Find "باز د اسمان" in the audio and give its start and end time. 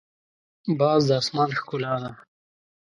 0.79-1.49